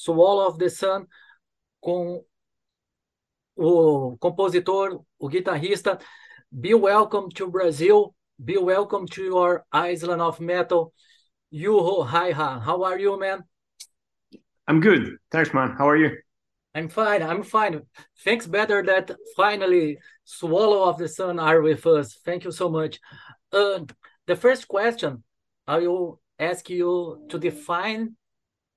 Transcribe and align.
Swallow 0.00 0.46
of 0.46 0.58
the 0.58 0.70
Sun 0.70 1.06
com 1.84 2.22
o 3.56 4.16
compositor, 4.18 4.98
o 5.20 5.28
guitarrista. 5.28 6.00
Be 6.50 6.72
welcome 6.72 7.28
to 7.30 7.46
Brazil. 7.48 8.14
Be 8.42 8.56
welcome 8.56 9.06
to 9.08 9.22
your 9.22 9.66
island 9.70 10.22
of 10.22 10.40
metal. 10.40 10.94
Juho 11.52 12.06
Räihä. 12.06 12.62
How 12.62 12.82
are 12.84 12.98
you, 12.98 13.18
man? 13.18 13.44
I'm 14.66 14.80
good. 14.80 15.18
Thanks, 15.30 15.52
man. 15.52 15.76
How 15.76 15.88
are 15.88 15.98
you? 15.98 16.16
I'm 16.74 16.88
fine. 16.88 17.22
I'm 17.22 17.42
fine. 17.42 17.82
Thanks 18.24 18.46
better 18.46 18.82
that 18.82 19.10
finally 19.36 19.98
Swallow 20.24 20.88
of 20.88 20.96
the 20.96 21.08
Sun 21.08 21.38
are 21.38 21.60
with 21.60 21.86
us. 21.86 22.18
Thank 22.24 22.44
you 22.44 22.52
so 22.52 22.70
much. 22.70 22.98
Uh, 23.52 23.80
the 24.26 24.36
first 24.36 24.66
question 24.66 25.24
I 25.66 25.78
will 25.80 26.20
ask 26.38 26.70
you 26.70 27.26
to 27.28 27.38
define 27.38 28.16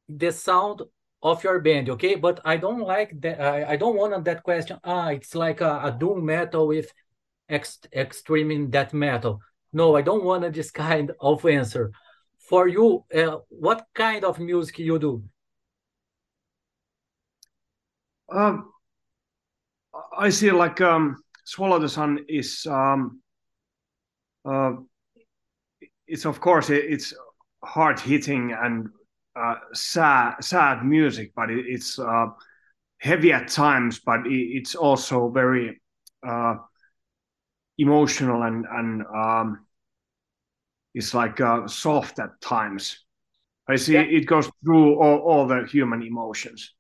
the 0.10 0.32
sound 0.32 0.82
of 1.24 1.44
your 1.44 1.60
band, 1.60 1.90
okay? 1.90 2.16
But 2.16 2.42
I 2.44 2.58
don't 2.58 2.82
like 2.82 3.20
that. 3.22 3.40
I, 3.42 3.72
I 3.72 3.76
don't 3.78 3.96
want 3.96 4.26
that 4.26 4.44
question. 4.44 4.78
Ah, 4.84 5.10
it's 5.10 5.34
like 5.34 5.62
a, 5.62 5.80
a 5.86 5.96
doom 5.98 6.26
metal 6.26 6.68
with 6.68 6.92
ex 7.50 7.80
extreme 7.94 8.52
in 8.52 8.70
that 8.72 8.94
metal. 8.94 9.40
No, 9.72 9.96
I 9.96 10.02
don't 10.02 10.26
want 10.26 10.54
this 10.54 10.72
kind 10.88 11.12
of 11.20 11.46
answer. 11.46 11.92
For 12.38 12.68
you, 12.68 13.06
uh, 13.16 13.38
what 13.48 13.86
kind 13.96 14.26
of 14.26 14.38
music 14.38 14.80
you 14.80 15.00
do? 15.00 15.24
Um, 18.30 18.72
I 20.18 20.30
see 20.30 20.52
like 20.52 20.82
um, 20.82 21.24
Swallow 21.46 21.80
the 21.80 21.88
Sun 21.88 22.26
is 22.28 22.66
um, 22.70 23.22
uh, 24.44 24.74
it's 26.06 26.26
of 26.26 26.42
course 26.42 26.70
it's 26.70 27.14
hard 27.64 28.00
hitting 28.00 28.52
and 28.52 28.90
uh, 29.36 29.56
sad 29.74 30.36
sad 30.42 30.86
music, 30.86 31.32
but 31.36 31.50
it, 31.50 31.66
it's 31.68 32.00
uh, 32.00 32.28
heavy 32.98 33.32
at 33.32 33.48
times, 33.48 34.00
but 34.00 34.26
it, 34.28 34.58
it's 34.58 34.76
also 34.76 35.30
very 35.30 35.82
uh, 36.28 36.56
emotional 37.78 38.44
and 38.44 38.66
and 38.70 39.04
um, 39.14 39.66
it's 40.94 41.14
like 41.14 41.42
uh, 41.42 41.68
soft 41.68 42.20
at 42.20 42.40
times. 42.42 43.04
I 43.68 43.78
see 43.78 43.94
yeah. 43.94 44.02
it 44.02 44.26
goes 44.26 44.50
through 44.64 45.00
all, 45.00 45.20
all 45.20 45.48
the 45.48 45.66
human 45.66 46.04
emotions. 46.04 46.74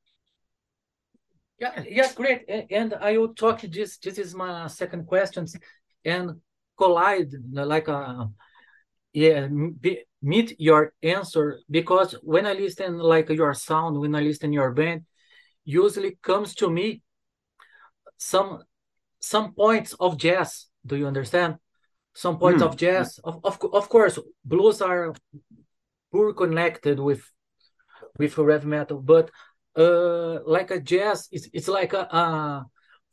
Yeah, 1.59 1.83
yes, 1.89 2.13
great. 2.13 2.43
And 2.69 2.93
I 2.93 3.17
will 3.17 3.33
talk 3.33 3.61
this. 3.61 3.97
This 3.97 4.17
is 4.17 4.35
my 4.35 4.67
second 4.67 5.07
question, 5.07 5.47
and 6.03 6.41
collide 6.77 7.31
like 7.51 7.87
a 7.87 7.95
uh, 7.97 8.27
yeah 9.13 9.47
be, 9.47 10.03
meet 10.23 10.55
your 10.57 10.93
answer 11.03 11.59
because 11.69 12.13
when 12.23 12.45
I 12.45 12.53
listen 12.53 12.97
like 12.97 13.29
your 13.29 13.53
sound, 13.53 13.99
when 13.99 14.15
I 14.15 14.21
listen 14.21 14.53
your 14.53 14.71
band, 14.71 15.05
usually 15.65 16.17
comes 16.21 16.55
to 16.55 16.69
me 16.69 17.01
some 18.17 18.63
some 19.19 19.53
points 19.53 19.93
of 19.99 20.17
jazz. 20.17 20.67
Do 20.85 20.95
you 20.95 21.07
understand? 21.07 21.57
Some 22.13 22.39
points 22.39 22.63
mm. 22.63 22.67
of 22.67 22.77
jazz. 22.77 23.19
Of, 23.23 23.41
of 23.43 23.59
of 23.73 23.89
course, 23.89 24.17
blues 24.45 24.81
are 24.81 25.13
poor 26.11 26.33
connected 26.33 26.99
with 26.99 27.21
with 28.17 28.35
heavy 28.35 28.67
metal, 28.67 29.01
but 29.01 29.29
uh, 29.75 30.39
like 30.45 30.71
a 30.71 30.79
jazz. 30.79 31.27
It's 31.31 31.49
it's 31.51 31.67
like 31.67 31.93
a 31.93 32.11
uh, 32.13 32.63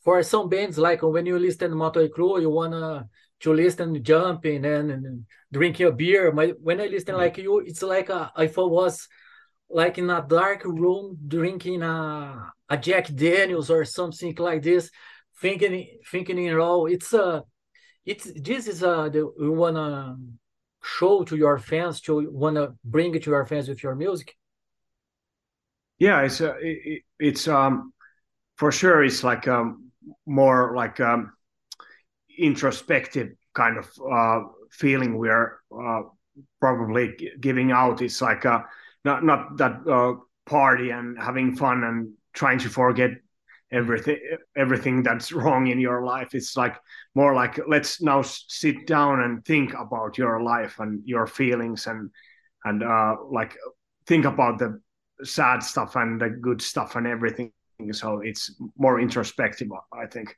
for 0.05 0.23
some 0.23 0.49
bands 0.49 0.79
like 0.79 1.03
when 1.03 1.27
you 1.27 1.39
listen 1.39 1.71
to 1.71 1.77
Motley 1.77 2.09
Crue, 2.09 2.41
you 2.41 2.51
wanna 2.51 3.09
to 3.41 3.55
listen 3.55 4.03
jumping 4.03 4.65
and, 4.65 4.91
and 4.91 5.27
drinking 5.53 5.87
a 5.87 5.93
beer. 5.93 6.33
My 6.33 6.49
when 6.61 6.81
I 6.81 6.87
listen 6.87 7.15
mm-hmm. 7.15 7.23
like 7.23 7.39
you, 7.39 7.61
it's 7.61 7.83
like 7.83 8.09
a, 8.09 8.33
if 8.39 8.59
I 8.59 8.63
was 8.63 9.09
like 9.69 9.99
in 9.99 10.11
a 10.11 10.25
dark 10.27 10.65
room 10.65 11.19
drinking 11.27 11.83
a 11.83 12.53
a 12.69 12.77
Jack 12.77 13.15
Daniels 13.15 13.71
or 13.71 13.85
something 13.85 14.35
like 14.39 14.63
this, 14.63 14.91
thinking 15.41 15.99
thinking 16.11 16.39
in 16.39 16.59
all. 16.59 16.87
It's 16.87 17.13
a 17.13 17.45
it's 18.05 18.31
this 18.35 18.67
is 18.67 18.83
a 18.83 19.11
the, 19.13 19.33
you 19.39 19.53
wanna 19.53 20.17
show 20.83 21.25
to 21.25 21.37
your 21.37 21.59
fans 21.59 22.01
to 22.03 22.29
wanna 22.31 22.75
bring 22.85 23.15
it 23.15 23.23
to 23.25 23.31
your 23.31 23.45
fans 23.47 23.69
with 23.69 23.83
your 23.83 23.95
music 23.95 24.35
yeah 25.99 26.23
it's 26.23 26.41
uh, 26.41 26.55
it, 26.61 27.03
it's 27.19 27.47
um 27.47 27.93
for 28.57 28.73
sure 28.73 29.05
it's 29.05 29.23
like 29.23 29.47
um 29.47 29.91
more 30.27 30.75
like 30.75 30.99
um 31.01 31.33
introspective 32.39 33.33
kind 33.55 33.79
of 33.79 33.91
uh 34.13 34.41
feeling 34.71 35.19
we 35.19 35.29
are 35.29 35.59
uh, 35.77 36.03
probably 36.61 37.17
giving 37.41 37.73
out 37.73 38.03
it's 38.03 38.23
like 38.23 38.47
uh 38.47 38.61
not 39.05 39.25
not 39.25 39.57
that 39.57 39.81
uh 39.89 40.15
party 40.47 40.91
and 40.91 41.21
having 41.21 41.55
fun 41.55 41.85
and 41.85 42.13
trying 42.33 42.59
to 42.59 42.69
forget 42.69 43.11
everything 43.73 44.19
everything 44.57 45.03
that's 45.03 45.33
wrong 45.41 45.67
in 45.67 45.79
your 45.79 46.05
life 46.05 46.35
it's 46.35 46.57
like 46.57 46.77
more 47.15 47.35
like 47.35 47.59
let's 47.69 48.01
now 48.01 48.23
sit 48.23 48.87
down 48.87 49.21
and 49.21 49.45
think 49.45 49.75
about 49.75 50.17
your 50.17 50.43
life 50.43 50.79
and 50.79 51.03
your 51.05 51.27
feelings 51.27 51.87
and 51.87 52.11
and 52.65 52.83
uh 52.83 53.17
like 53.31 53.57
think 54.07 54.25
about 54.25 54.59
the 54.59 54.81
sad 55.25 55.63
stuff 55.63 55.97
and 55.97 56.21
the 56.21 56.31
good 56.31 56.63
stuff 56.63 56.97
and 56.97 57.07
everything. 57.07 57.53
So 57.93 58.21
it's 58.21 58.55
more 58.77 59.01
introspective, 59.01 59.69
I 59.93 60.07
think. 60.07 60.37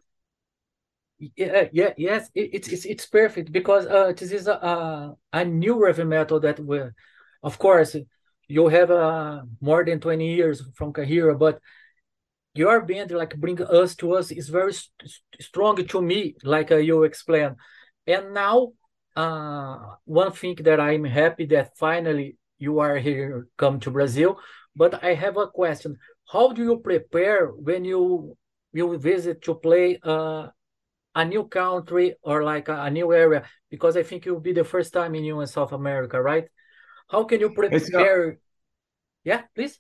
Yeah, 1.36 1.68
yeah, 1.72 1.92
yes, 1.96 2.30
it, 2.34 2.50
it's 2.52 2.84
it's 2.84 3.06
perfect 3.06 3.52
because 3.52 3.86
uh, 3.86 4.12
this 4.16 4.32
is 4.32 4.48
a 4.48 5.14
a 5.32 5.44
new 5.44 5.84
heavy 5.84 6.02
metal 6.02 6.40
that 6.40 6.58
will, 6.58 6.90
of 7.44 7.58
course, 7.58 7.94
you 8.48 8.66
have 8.66 8.90
uh, 8.90 9.42
more 9.60 9.84
than 9.84 10.00
twenty 10.00 10.34
years 10.34 10.64
from 10.74 10.92
Kahira, 10.92 11.38
but 11.38 11.60
your 12.54 12.80
band 12.82 13.12
like 13.12 13.36
bring 13.36 13.62
us 13.62 13.94
to 13.96 14.14
us 14.14 14.30
is 14.32 14.48
very 14.48 14.72
st 14.72 14.90
strong 15.40 15.76
to 15.86 16.02
me, 16.02 16.34
like 16.44 16.72
uh, 16.72 16.76
you 16.76 17.04
explained, 17.04 17.56
and 18.06 18.34
now 18.34 18.72
uh, 19.16 19.78
one 20.04 20.32
thing 20.32 20.56
that 20.64 20.80
I'm 20.80 21.04
happy 21.04 21.46
that 21.46 21.76
finally 21.78 22.36
you 22.58 22.80
are 22.80 22.96
here, 22.98 23.46
come 23.58 23.78
to 23.80 23.90
Brazil, 23.90 24.38
but 24.76 25.04
I 25.04 25.14
have 25.14 25.36
a 25.36 25.46
question. 25.48 25.98
How 26.32 26.52
do 26.52 26.62
you 26.62 26.78
prepare 26.78 27.46
when 27.48 27.84
you 27.84 28.36
you 28.72 28.98
visit 28.98 29.42
to 29.42 29.54
play 29.54 29.98
uh, 30.02 30.48
a 31.14 31.24
new 31.24 31.44
country 31.44 32.14
or 32.22 32.42
like 32.42 32.68
a, 32.68 32.82
a, 32.82 32.90
new 32.90 33.12
area? 33.12 33.44
Because 33.70 33.96
I 33.96 34.02
think 34.02 34.26
it 34.26 34.30
will 34.30 34.40
be 34.40 34.52
the 34.52 34.64
first 34.64 34.92
time 34.92 35.14
in 35.14 35.24
you 35.24 35.40
in 35.40 35.46
South 35.46 35.72
America, 35.72 36.20
right? 36.20 36.48
How 37.08 37.24
can 37.24 37.40
you 37.40 37.50
uh, 37.50 37.54
prepare? 37.54 38.38
Yeah, 39.24 39.42
please. 39.54 39.78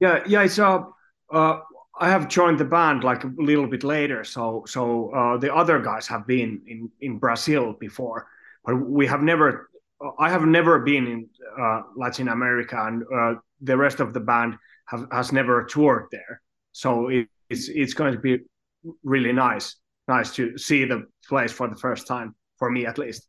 Yeah, 0.00 0.22
yeah. 0.26 0.42
It's 0.42 0.58
uh, 0.58 0.82
uh, 1.30 1.60
I 1.98 2.08
have 2.08 2.28
joined 2.28 2.58
the 2.58 2.64
band 2.64 3.04
like 3.04 3.24
a 3.24 3.30
little 3.36 3.66
bit 3.66 3.84
later, 3.84 4.24
so 4.24 4.64
so 4.66 5.10
uh, 5.10 5.36
the 5.36 5.54
other 5.54 5.78
guys 5.78 6.06
have 6.08 6.26
been 6.26 6.62
in 6.66 6.90
in 7.00 7.18
Brazil 7.18 7.74
before, 7.78 8.26
but 8.64 8.74
we 8.74 9.06
have 9.06 9.22
never. 9.22 9.68
I 10.18 10.30
have 10.30 10.42
never 10.42 10.80
been 10.80 11.06
in 11.06 11.28
uh, 11.56 11.82
Latin 11.96 12.26
America, 12.28 12.76
and 12.76 13.04
uh, 13.14 13.34
the 13.60 13.76
rest 13.76 14.00
of 14.00 14.12
the 14.12 14.18
band 14.18 14.58
have, 14.86 15.06
has 15.12 15.30
never 15.30 15.62
toured 15.62 16.06
there. 16.10 16.42
So 16.72 17.08
it, 17.08 17.28
it's 17.48 17.68
it's 17.68 17.94
going 17.94 18.14
to 18.14 18.18
be 18.18 18.38
really 19.04 19.32
nice 19.32 19.76
nice 20.08 20.34
to 20.34 20.56
see 20.58 20.84
the 20.84 21.04
place 21.28 21.52
for 21.52 21.68
the 21.68 21.76
first 21.76 22.06
time 22.06 22.34
for 22.58 22.70
me 22.70 22.86
at 22.86 22.98
least. 22.98 23.28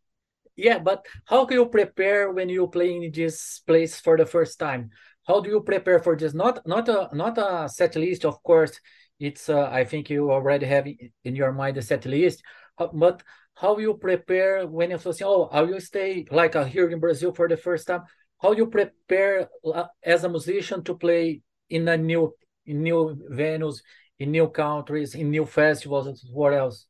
Yeah, 0.55 0.79
but 0.79 1.05
how 1.25 1.45
can 1.45 1.57
you 1.57 1.65
prepare 1.65 2.31
when 2.31 2.49
you 2.49 2.67
play 2.67 2.95
in 2.95 3.11
this 3.11 3.59
place 3.65 3.99
for 3.99 4.17
the 4.17 4.25
first 4.25 4.59
time? 4.59 4.91
How 5.27 5.39
do 5.41 5.49
you 5.49 5.61
prepare 5.61 5.99
for 5.99 6.15
this? 6.15 6.33
Not 6.33 6.65
not 6.67 6.89
a 6.89 7.09
not 7.13 7.37
a 7.37 7.69
set 7.69 7.95
list, 7.95 8.25
of 8.25 8.41
course. 8.43 8.79
It's 9.19 9.49
uh, 9.49 9.69
I 9.71 9.83
think 9.83 10.09
you 10.09 10.31
already 10.31 10.65
have 10.67 10.85
in 11.23 11.35
your 11.35 11.51
mind 11.51 11.77
a 11.77 11.81
set 11.81 12.05
list, 12.05 12.43
but 12.77 13.23
how 13.55 13.77
you 13.77 13.95
prepare 13.95 14.67
when 14.67 14.89
you're 14.89 14.99
saying, 14.99 15.15
oh, 15.23 15.49
I 15.51 15.61
will 15.61 15.79
stay 15.79 16.25
like 16.29 16.55
uh, 16.55 16.65
here 16.65 16.89
in 16.89 16.99
Brazil 16.99 17.33
for 17.33 17.47
the 17.47 17.57
first 17.57 17.87
time 17.87 18.03
how 18.43 18.51
you 18.51 18.67
prepare 18.67 19.47
uh, 19.65 19.85
as 20.03 20.25
a 20.25 20.29
musician 20.29 20.83
to 20.83 20.95
play 20.95 21.41
in 21.69 21.87
a 21.87 21.97
new 21.97 22.35
in 22.65 22.83
new 22.83 23.15
venues 23.31 23.81
in 24.23 24.31
new 24.31 24.47
countries 24.47 25.15
in 25.15 25.29
new 25.29 25.45
festivals 25.45 26.07
and 26.07 26.17
what 26.31 26.53
else? 26.53 26.85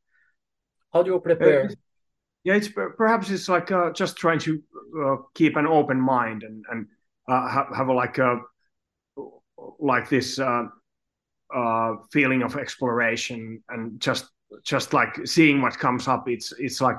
How 0.92 1.02
do 1.02 1.10
you 1.12 1.20
prepare? 1.20 1.64
uh, 1.64 1.74
yeah 2.44 2.54
it's 2.54 2.68
perhaps 2.68 3.30
it's 3.30 3.48
like 3.48 3.70
uh, 3.72 3.90
just 3.92 4.16
trying 4.16 4.38
to 4.40 4.62
uh, 5.02 5.16
keep 5.34 5.56
an 5.56 5.66
open 5.66 6.00
mind 6.00 6.42
and 6.42 6.64
and 6.70 6.86
uh, 7.28 7.48
have, 7.48 7.68
have 7.74 7.88
a 7.88 7.92
like 7.92 8.18
a 8.18 8.38
like 9.80 10.08
this 10.08 10.38
uh, 10.38 11.94
feeling 12.12 12.42
of 12.42 12.56
exploration 12.56 13.62
and 13.68 14.00
just 14.00 14.26
just 14.62 14.92
like 14.92 15.26
seeing 15.26 15.60
what 15.62 15.78
comes 15.78 16.08
up. 16.08 16.28
It's 16.28 16.52
it's 16.58 16.80
like 16.80 16.98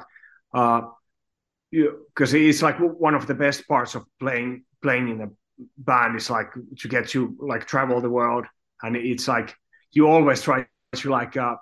because 1.71 2.33
it's 2.33 2.61
like 2.61 2.77
one 2.79 3.15
of 3.15 3.27
the 3.27 3.33
best 3.33 3.67
parts 3.67 3.95
of 3.95 4.05
playing 4.19 4.63
playing 4.81 5.09
in 5.09 5.21
a 5.21 5.29
band 5.77 6.15
is 6.15 6.29
like 6.29 6.49
to 6.79 6.87
get 6.87 7.07
to 7.09 7.35
like 7.39 7.65
travel 7.65 8.01
the 8.01 8.09
world. 8.09 8.45
And 8.81 8.95
it's 8.95 9.27
like 9.27 9.55
you 9.95 10.07
always 10.07 10.41
try 10.43 10.67
to 10.95 11.09
like 11.09 11.35
uh, 11.35 11.55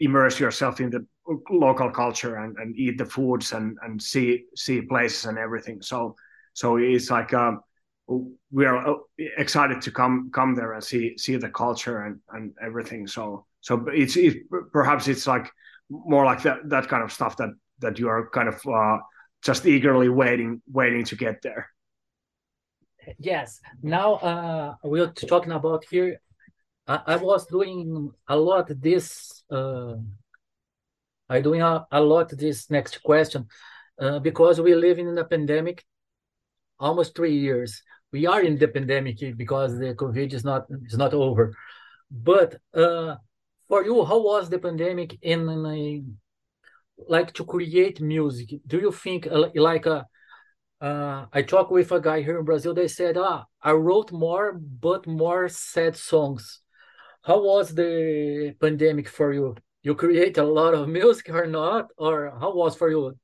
immerse 0.00 0.40
yourself 0.40 0.80
in 0.80 0.90
the 0.90 1.06
local 1.50 1.90
culture 1.90 2.36
and, 2.36 2.56
and 2.58 2.76
eat 2.76 2.98
the 2.98 3.06
foods 3.06 3.52
and 3.52 3.78
and 3.82 4.02
see 4.02 4.44
see 4.56 4.82
places 4.82 5.26
and 5.26 5.38
everything 5.38 5.80
so 5.80 6.16
so 6.54 6.76
it's 6.76 7.10
like 7.10 7.32
um, 7.32 7.60
we 8.50 8.64
are 8.66 8.86
uh, 8.86 8.94
excited 9.38 9.80
to 9.82 9.90
come 9.90 10.30
come 10.32 10.54
there 10.54 10.72
and 10.72 10.84
see 10.84 11.16
see 11.16 11.36
the 11.36 11.48
culture 11.48 12.02
and 12.02 12.20
and 12.30 12.52
everything. 12.62 13.06
So 13.06 13.46
so 13.60 13.86
it's 13.88 14.16
it, 14.16 14.38
perhaps 14.72 15.08
it's 15.08 15.26
like 15.26 15.50
more 15.88 16.24
like 16.24 16.42
that 16.42 16.68
that 16.68 16.88
kind 16.88 17.02
of 17.02 17.12
stuff 17.12 17.36
that 17.36 17.50
that 17.80 17.98
you 17.98 18.08
are 18.08 18.28
kind 18.30 18.48
of 18.48 18.60
uh, 18.66 18.98
just 19.42 19.66
eagerly 19.66 20.08
waiting 20.08 20.62
waiting 20.70 21.04
to 21.04 21.16
get 21.16 21.42
there. 21.42 21.68
Yes. 23.18 23.60
Now 23.82 24.14
uh, 24.14 24.74
we're 24.84 25.12
talking 25.12 25.52
about 25.52 25.84
here. 25.90 26.20
I, 26.86 27.00
I 27.06 27.16
was 27.16 27.46
doing 27.46 28.10
a 28.28 28.36
lot 28.36 28.68
this. 28.80 29.42
Uh, 29.50 29.94
I 31.28 31.40
doing 31.40 31.62
a, 31.62 31.86
a 31.90 32.00
lot 32.00 32.30
this 32.30 32.70
next 32.70 33.02
question 33.02 33.46
uh, 33.98 34.18
because 34.18 34.60
we 34.60 34.74
live 34.74 34.98
in 34.98 35.16
a 35.16 35.24
pandemic 35.24 35.84
almost 36.78 37.14
three 37.14 37.38
years 37.38 37.82
we 38.12 38.26
are 38.26 38.42
in 38.42 38.58
the 38.58 38.68
pandemic 38.68 39.18
because 39.36 39.78
the 39.78 39.94
COVID 39.94 40.32
is 40.32 40.44
not 40.44 40.66
is 40.86 40.96
not 40.96 41.14
over. 41.14 41.54
But 42.10 42.56
uh, 42.74 43.16
for 43.68 43.84
you, 43.84 44.04
how 44.04 44.22
was 44.22 44.50
the 44.50 44.58
pandemic 44.58 45.18
in, 45.22 45.48
in 45.48 45.66
a, 45.66 46.02
like 47.08 47.32
to 47.34 47.44
create 47.44 48.00
music? 48.00 48.60
Do 48.66 48.78
you 48.78 48.92
think 48.92 49.26
uh, 49.26 49.48
like 49.54 49.86
a 49.86 50.06
uh, 50.80 50.84
uh, 50.84 51.26
I 51.32 51.42
talked 51.42 51.70
with 51.70 51.92
a 51.92 52.00
guy 52.00 52.22
here 52.22 52.40
in 52.40 52.44
Brazil. 52.44 52.74
They 52.74 52.88
said, 52.88 53.16
"Ah, 53.16 53.46
I 53.62 53.70
wrote 53.70 54.10
more, 54.10 54.52
but 54.52 55.06
more 55.06 55.48
sad 55.48 55.96
songs." 55.96 56.60
How 57.22 57.40
was 57.42 57.74
the 57.74 58.54
pandemic 58.60 59.08
for 59.08 59.32
you? 59.32 59.56
You 59.82 59.94
create 59.94 60.38
a 60.38 60.44
lot 60.44 60.74
of 60.74 60.88
music 60.88 61.30
or 61.30 61.46
not, 61.46 61.90
or 61.96 62.36
how 62.40 62.54
was 62.54 62.76
for 62.76 62.90
you? 62.90 63.16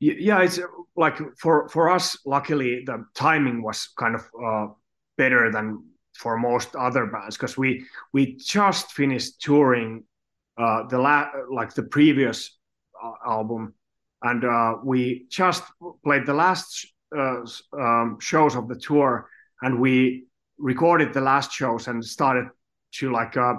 yeah 0.00 0.40
it's 0.40 0.58
like 0.96 1.18
for 1.38 1.68
for 1.68 1.90
us 1.90 2.16
luckily 2.24 2.82
the 2.86 3.04
timing 3.14 3.62
was 3.62 3.90
kind 3.98 4.14
of 4.14 4.22
uh, 4.44 4.66
better 5.18 5.52
than 5.52 5.84
for 6.16 6.38
most 6.38 6.74
other 6.74 7.06
bands 7.06 7.36
because 7.36 7.56
we 7.56 7.84
we 8.12 8.36
just 8.36 8.92
finished 8.92 9.40
touring 9.40 10.02
uh, 10.58 10.82
the 10.88 10.98
la- 10.98 11.30
like 11.52 11.74
the 11.74 11.82
previous 11.82 12.58
uh, 13.02 13.12
album 13.26 13.74
and 14.22 14.44
uh, 14.44 14.74
we 14.82 15.26
just 15.28 15.62
played 16.02 16.26
the 16.26 16.34
last 16.34 16.86
uh, 17.16 17.42
um, 17.78 18.18
shows 18.20 18.56
of 18.56 18.68
the 18.68 18.76
tour 18.76 19.28
and 19.62 19.78
we 19.78 20.24
recorded 20.58 21.12
the 21.12 21.20
last 21.20 21.52
shows 21.52 21.88
and 21.88 22.04
started 22.04 22.46
to 22.92 23.12
like 23.12 23.36
uh, 23.36 23.54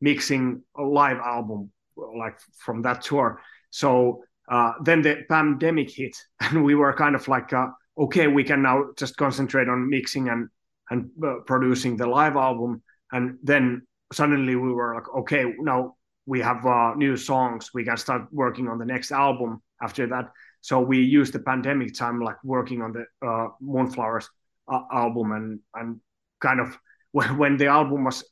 mixing 0.00 0.62
a 0.76 0.82
live 0.82 1.18
album 1.18 1.70
like 1.96 2.38
from 2.58 2.82
that 2.82 3.02
tour 3.02 3.40
so 3.70 4.22
uh, 4.48 4.72
then 4.82 5.02
the 5.02 5.24
pandemic 5.28 5.90
hit, 5.90 6.16
and 6.40 6.64
we 6.64 6.74
were 6.74 6.92
kind 6.92 7.14
of 7.14 7.26
like, 7.28 7.52
uh, 7.52 7.68
okay, 7.98 8.26
we 8.26 8.44
can 8.44 8.62
now 8.62 8.86
just 8.96 9.16
concentrate 9.16 9.68
on 9.68 9.88
mixing 9.88 10.28
and 10.28 10.48
and 10.90 11.10
uh, 11.24 11.40
producing 11.46 11.96
the 11.96 12.06
live 12.06 12.36
album. 12.36 12.80
And 13.10 13.38
then 13.42 13.82
suddenly 14.12 14.54
we 14.54 14.72
were 14.72 14.94
like, 14.94 15.08
okay, 15.18 15.52
now 15.58 15.96
we 16.26 16.40
have 16.40 16.64
uh, 16.64 16.94
new 16.94 17.16
songs. 17.16 17.70
We 17.74 17.84
can 17.84 17.96
start 17.96 18.22
working 18.30 18.68
on 18.68 18.78
the 18.78 18.84
next 18.84 19.10
album 19.10 19.62
after 19.82 20.06
that. 20.06 20.30
So 20.60 20.80
we 20.80 21.00
used 21.00 21.32
the 21.32 21.40
pandemic 21.40 21.94
time, 21.94 22.20
like 22.20 22.36
working 22.44 22.82
on 22.82 22.92
the 22.92 23.04
uh, 23.26 23.48
Moonflowers 23.60 24.26
uh, 24.70 24.82
album, 24.92 25.32
and 25.32 25.60
and 25.74 26.00
kind 26.40 26.60
of 26.60 26.78
when, 27.12 27.36
when 27.36 27.56
the 27.56 27.66
album 27.66 28.04
was 28.04 28.24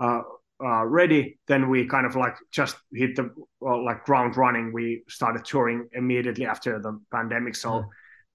uh, 0.00 0.84
ready, 0.84 1.38
then 1.46 1.68
we 1.70 1.86
kind 1.86 2.06
of 2.06 2.16
like 2.16 2.36
just 2.50 2.76
hit 2.92 3.16
the 3.16 3.30
well, 3.60 3.84
like 3.84 4.04
ground 4.04 4.36
running. 4.36 4.72
We 4.72 5.02
started 5.08 5.44
touring 5.44 5.88
immediately 5.92 6.46
after 6.46 6.78
the 6.78 7.00
pandemic, 7.10 7.54
so, 7.54 7.84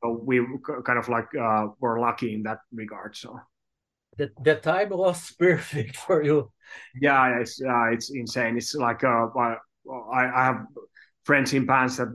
so 0.03 0.21
we 0.23 0.45
kind 0.85 0.99
of 0.99 1.07
like 1.07 1.27
uh, 1.39 1.67
were 1.79 1.99
lucky 1.99 2.33
in 2.33 2.43
that 2.43 2.59
regard. 2.73 3.15
So 3.15 3.39
the 4.17 4.31
the 4.43 4.55
time 4.55 4.89
was 4.89 5.31
perfect 5.39 5.97
for 5.97 6.23
you. 6.23 6.51
Yeah, 6.99 7.39
it's 7.39 7.61
uh, 7.61 7.91
it's 7.91 8.09
insane. 8.09 8.57
It's 8.57 8.73
like 8.73 9.03
uh, 9.03 9.27
I 9.37 9.57
I 10.13 10.45
have 10.45 10.65
friends 11.25 11.53
in 11.53 11.65
bands 11.65 11.97
that 11.97 12.07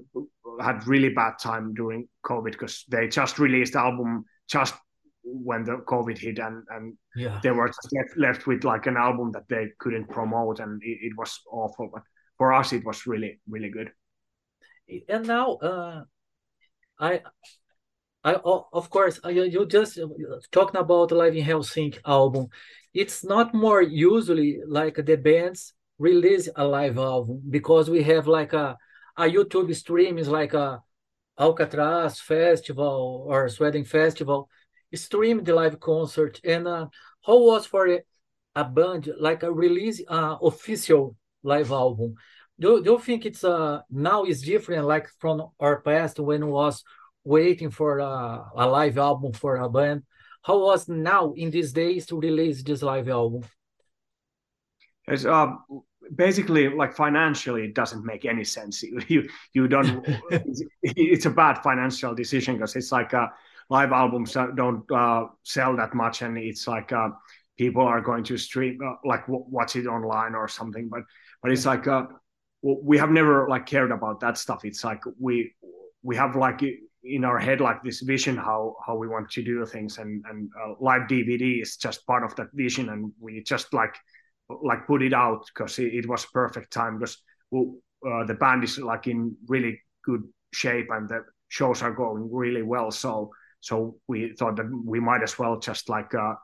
had 0.61 0.87
really 0.87 1.11
bad 1.11 1.35
time 1.41 1.75
during 1.75 2.09
COVID 2.25 2.53
because 2.53 2.85
they 2.89 3.09
just 3.09 3.39
released 3.39 3.77
album 3.77 4.25
just 4.49 4.75
when 5.23 5.65
the 5.65 5.77
COVID 5.87 6.19
hit 6.19 6.39
and 6.39 6.63
and 6.71 6.97
yeah. 7.17 7.41
they 7.43 7.51
were 7.51 7.69
just 7.69 7.89
left, 7.93 8.17
left 8.17 8.47
with 8.47 8.65
like 8.65 8.87
an 8.87 8.97
album 8.97 9.33
that 9.33 9.49
they 9.49 9.69
couldn't 9.79 10.09
promote 10.09 10.61
and 10.61 10.83
it, 10.83 10.99
it, 11.03 11.13
was 11.17 11.41
awful. 11.51 11.91
But 11.93 12.03
for 12.39 12.53
us, 12.53 12.73
it 12.73 12.85
was 12.85 13.07
really 13.07 13.41
really 13.49 13.71
good. 13.71 13.91
And 15.09 15.27
now, 15.27 15.55
uh, 15.57 16.05
I. 16.99 17.23
I, 18.23 18.35
of 18.35 18.91
course, 18.91 19.19
uh, 19.25 19.31
you, 19.31 19.45
you 19.45 19.65
just 19.65 19.99
uh, 19.99 20.07
talking 20.53 20.79
about 20.79 21.11
Live 21.11 21.35
in 21.35 21.43
Helsinki 21.43 22.01
album. 22.05 22.49
It's 22.93 23.25
not 23.25 23.55
more 23.55 23.81
usually 23.81 24.59
like 24.69 24.97
the 24.97 25.17
bands 25.17 25.73
release 25.99 26.47
a 26.55 26.65
live 26.67 26.99
album 26.99 27.41
because 27.49 27.89
we 27.89 28.03
have 28.03 28.27
like 28.27 28.53
a, 28.53 28.77
a 29.17 29.23
YouTube 29.23 29.75
stream 29.75 30.19
is 30.19 30.29
like 30.29 30.53
a 30.53 30.83
Alcatraz 31.39 32.21
festival 32.21 33.25
or 33.27 33.49
Sweden 33.49 33.85
festival 33.85 34.51
stream 34.95 35.43
the 35.43 35.55
live 35.55 35.79
concert 35.81 36.41
and 36.45 36.67
uh, 36.67 36.87
how 37.25 37.39
was 37.39 37.67
for 37.67 37.89
a, 37.89 38.01
a 38.57 38.65
band 38.65 39.11
like 39.19 39.43
a 39.43 39.53
release 39.53 40.03
uh, 40.09 40.37
official 40.43 41.17
live 41.43 41.71
album? 41.71 42.15
Do, 42.59 42.83
do 42.83 42.93
you 42.93 42.99
think 42.99 43.25
it's 43.25 43.43
uh 43.43 43.81
now 43.91 44.25
is 44.25 44.43
different 44.43 44.87
like 44.87 45.09
from 45.19 45.49
our 45.59 45.81
past 45.81 46.19
when 46.21 46.47
was 46.47 46.85
waiting 47.25 47.71
for 47.71 48.01
uh, 48.01 48.45
a 48.55 48.67
live 48.67 48.99
album 48.99 49.33
for 49.33 49.57
a 49.57 49.69
band? 49.69 50.03
How 50.43 50.59
was 50.59 50.89
now 50.89 51.33
in 51.33 51.51
these 51.51 51.73
days 51.73 52.07
to 52.07 52.19
release 52.19 52.63
this 52.63 52.83
live 52.83 53.09
album? 53.09 53.45
It's 55.07 55.25
uh 55.25 55.53
basically 56.15 56.69
like 56.69 56.95
financially 56.95 57.65
it 57.65 57.75
doesn't 57.75 58.05
make 58.05 58.25
any 58.25 58.45
sense. 58.45 58.85
You 59.09 59.29
you 59.55 59.69
don't 59.69 60.05
it's, 60.31 60.63
it's 60.83 61.27
a 61.27 61.31
bad 61.31 61.63
financial 61.63 62.15
decision 62.15 62.57
because 62.57 62.77
it's 62.77 62.93
like 62.93 63.15
uh 63.15 63.29
live 63.71 63.93
albums 63.93 64.37
don't 64.57 64.85
uh, 64.91 65.27
sell 65.45 65.77
that 65.77 65.95
much, 65.95 66.23
and 66.23 66.37
it's 66.37 66.67
like 66.67 66.93
uh, 66.93 67.09
people 67.57 67.83
are 67.83 68.01
going 68.01 68.25
to 68.25 68.37
stream 68.37 68.79
uh, 68.85 68.97
like 69.05 69.27
w- 69.27 69.45
watch 69.49 69.77
it 69.77 69.87
online 69.87 70.35
or 70.35 70.49
something. 70.49 70.89
But 70.89 71.03
but 71.43 71.53
it's 71.53 71.65
like 71.65 71.87
uh, 71.87 72.07
we 72.63 72.99
have 72.99 73.11
never 73.11 73.49
like 73.49 73.67
cared 73.67 73.93
about 73.93 74.21
that 74.21 74.37
stuff. 74.37 74.65
It's 74.65 74.85
like 74.85 75.01
we 75.19 75.55
we 76.03 76.17
have 76.17 76.37
like 76.37 76.63
in 77.03 77.25
our 77.25 77.39
head 77.39 77.61
like 77.61 77.83
this 77.83 78.01
vision 78.01 78.37
how 78.37 78.77
how 78.85 78.97
we 78.97 79.09
want 79.09 79.31
to 79.31 79.43
do 79.43 79.65
things, 79.65 79.99
and 79.99 80.25
and 80.29 80.51
uh, 80.61 80.75
live 80.81 81.09
DVD 81.09 81.63
is 81.63 81.77
just 81.77 82.07
part 82.07 82.25
of 82.25 82.35
that 82.37 82.49
vision, 82.53 82.89
and 82.89 83.13
we 83.21 83.43
just 83.43 83.73
like 83.73 83.95
like 84.63 84.85
put 84.87 85.01
it 85.01 85.15
out 85.15 85.47
because 85.47 85.79
it, 85.79 85.95
it, 85.95 86.09
was 86.09 86.27
perfect 86.27 86.73
time 86.73 86.99
because 86.99 87.19
uh, 87.55 88.25
the 88.25 88.35
band 88.35 88.65
is 88.65 88.81
like 88.81 89.07
in 89.07 89.37
really 89.47 89.81
good 90.05 90.25
shape 90.53 90.89
and 90.91 91.09
the 91.09 91.23
shows 91.49 91.83
are 91.83 91.93
going 91.93 92.29
really 92.33 92.63
well. 92.63 92.91
So 92.91 93.31
so 93.61 93.97
we 94.09 94.35
thought 94.39 94.57
that 94.57 94.71
we 94.85 95.01
might 95.01 95.23
as 95.23 95.39
well 95.39 95.59
just 95.59 95.89
like 95.89 96.15
uh, 96.15 96.35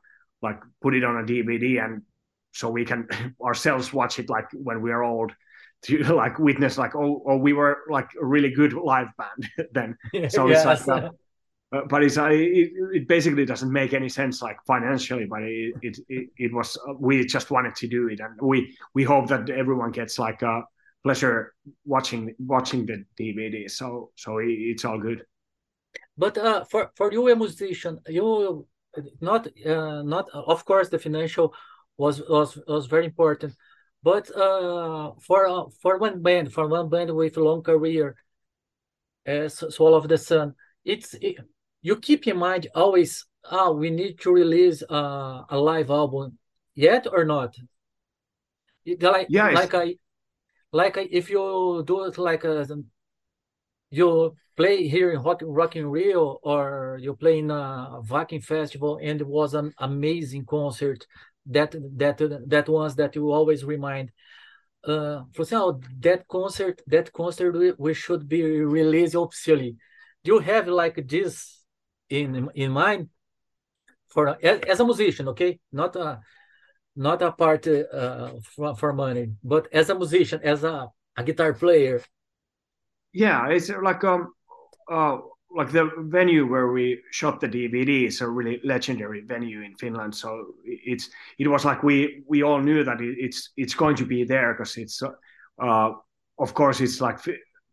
like 0.43 0.61
put 0.83 0.95
it 0.95 1.05
on 1.05 1.17
a 1.17 1.23
DVD 1.23 1.85
and 1.85 2.03
so 2.53 2.71
we 2.71 2.85
can 2.85 3.09
ourselves 3.45 3.93
watch 3.93 4.19
it 4.19 4.29
like 4.29 4.47
when 4.53 4.81
we 4.81 4.91
are 4.91 5.03
old 5.03 5.33
to 5.83 6.03
like 6.15 6.39
witness 6.39 6.79
like 6.79 6.95
oh, 6.95 7.23
oh 7.27 7.37
we 7.37 7.53
were 7.53 7.79
like 7.91 8.09
a 8.21 8.25
really 8.25 8.51
good 8.51 8.73
live 8.73 9.09
band 9.19 9.69
then. 9.73 9.97
So 10.31 10.49
yes. 10.49 10.81
it's 10.81 10.87
like 10.87 11.05
uh, 11.05 11.11
uh, 11.73 11.81
but 11.89 12.05
it's 12.05 12.17
uh, 12.17 12.27
it, 12.27 12.71
it, 12.93 13.09
basically 13.09 13.45
doesn't 13.45 13.73
make 13.73 13.93
any 13.93 14.09
sense 14.09 14.41
like 14.41 14.57
financially 14.67 15.27
but 15.29 15.43
it 15.43 15.75
it, 15.83 15.99
it, 16.09 16.29
it 16.39 16.55
was 16.55 16.79
uh, 16.89 16.95
we 16.99 17.25
just 17.27 17.51
wanted 17.51 17.75
to 17.77 17.89
do 17.89 18.09
it. 18.09 18.21
And 18.21 18.39
we 18.41 18.77
we 18.95 19.03
hope 19.03 19.29
that 19.29 19.51
everyone 19.51 19.91
gets 19.91 20.19
like 20.19 20.43
a 20.43 20.63
pleasure 21.07 21.55
watching 21.85 22.35
watching 22.41 22.85
the 22.85 23.05
dvd 23.17 23.71
so 23.71 24.11
so 24.17 24.39
it's 24.43 24.85
all 24.85 24.99
good 24.99 25.23
but 26.17 26.39
uh, 26.39 26.65
for 26.65 26.91
for 26.95 27.13
you, 27.13 27.29
a 27.29 27.37
musician, 27.37 28.01
you 28.09 28.67
not 29.21 29.47
uh, 29.65 30.03
not 30.03 30.29
of 30.33 30.65
course 30.65 30.89
the 30.89 30.99
financial 30.99 31.55
was 31.97 32.23
was 32.29 32.59
was 32.67 32.87
very 32.87 33.05
important, 33.05 33.55
but 34.03 34.35
uh, 34.37 35.13
for 35.21 35.47
uh, 35.47 35.65
for 35.83 35.99
one 35.99 36.23
band, 36.23 36.53
for 36.53 36.67
one 36.69 36.89
band 36.89 37.15
with 37.15 37.37
long 37.37 37.63
career, 37.63 38.17
as 39.27 39.63
Swallow 39.75 39.99
of 39.99 40.09
the 40.09 40.19
Sun, 40.19 40.55
it's 40.85 41.15
it, 41.15 41.37
you 41.83 41.97
keep 41.97 42.27
in 42.27 42.39
mind 42.39 42.69
always. 42.75 43.27
Ah, 43.49 43.71
we 43.71 43.91
need 43.91 44.19
to 44.19 44.33
release 44.33 44.83
uh, 44.91 45.45
a 45.51 45.57
live 45.57 45.89
album 45.89 46.37
yet 46.75 47.07
or 47.11 47.25
not? 47.25 47.55
Like 49.01 49.29
yeah, 49.31 49.51
like 49.51 49.75
I 49.75 49.97
like 50.73 50.97
if 50.97 51.31
you 51.31 51.85
do 51.87 52.05
it 52.05 52.19
like 52.19 52.45
a 52.45 52.67
you 53.91 54.35
play 54.57 54.89
here 54.89 55.13
in 55.13 55.23
Rock, 55.23 55.43
Rock 55.45 55.77
in 55.77 55.87
Rio 55.87 56.39
or 56.43 56.99
you 57.01 57.15
play 57.15 57.39
in 57.39 57.51
a 57.51 58.01
Viking 58.03 58.41
festival 58.41 58.99
and 59.03 59.21
it 59.21 59.27
was 59.27 59.55
an 59.55 59.73
amazing 59.79 60.45
concert 60.45 61.07
that 61.47 61.75
that 61.97 62.19
that 62.49 62.69
ones 62.69 62.97
that 62.97 63.15
you 63.15 63.31
always 63.31 63.65
remind 63.65 64.11
uh, 64.85 65.23
for 65.33 65.43
example 65.43 65.81
that 66.01 66.27
concert 66.27 66.83
that 66.87 67.13
concert 67.13 67.53
we, 67.53 67.73
we 67.79 67.95
should 67.95 68.29
be 68.29 68.43
released 68.43 69.15
officially 69.15 69.77
do 70.25 70.35
you 70.35 70.39
have 70.41 70.67
like 70.67 71.07
this 71.07 71.63
in 72.09 72.49
in 72.55 72.73
mind 72.73 73.09
for 74.17 74.39
as 74.43 74.81
a 74.81 74.85
musician, 74.85 75.29
okay, 75.29 75.61
not 75.73 75.95
a 75.95 76.21
not 76.97 77.21
a 77.21 77.33
part 77.33 77.69
uh, 77.69 78.31
for, 78.43 78.75
for 78.75 78.93
money, 78.95 79.33
but 79.45 79.69
as 79.73 79.91
a 79.91 79.95
musician, 79.95 80.41
as 80.43 80.65
a, 80.65 80.89
a 81.17 81.23
guitar 81.23 81.53
player. 81.53 82.03
Yeah, 83.17 83.49
it's 83.49 83.71
like 83.71 84.05
um, 84.05 84.35
uh, 84.93 85.19
like 85.51 85.73
the 85.73 85.91
venue 85.99 86.47
where 86.47 86.69
we 86.71 87.01
shot 87.13 87.41
the 87.41 87.49
DVD 87.49 88.05
is 88.05 88.21
a 88.21 88.29
really 88.29 88.61
legendary 88.63 89.23
venue 89.23 89.63
in 89.63 89.75
Finland. 89.77 90.15
So 90.15 90.49
it's 90.67 91.09
it 91.39 91.49
was 91.49 91.65
like 91.65 91.83
we 91.83 92.25
we 92.29 92.43
all 92.43 92.61
knew 92.61 92.85
that 92.85 92.99
it's 93.01 93.53
it's 93.57 93.75
going 93.75 93.97
to 93.97 94.05
be 94.05 94.25
there 94.25 94.53
because 94.53 94.77
it's 94.77 95.03
uh, 95.03 95.93
of 96.39 96.53
course 96.53 96.83
it's 96.83 97.01
like 97.01 97.19